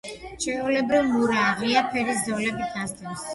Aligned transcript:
ჩვეულებრივ 0.45 1.05
მურაა, 1.09 1.51
ღია 1.59 1.85
ფერის 1.93 2.25
ზოლები 2.29 2.71
დასდევს. 2.73 3.29